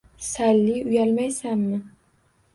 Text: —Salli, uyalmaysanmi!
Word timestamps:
—Salli, 0.27 0.73
uyalmaysanmi! 0.93 1.81